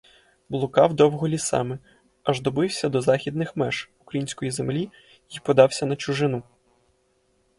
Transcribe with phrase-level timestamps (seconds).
[0.49, 1.79] Блукав довго лісами,
[2.23, 4.89] аж добився до західних меж української землі
[5.29, 6.43] й подався на чужину.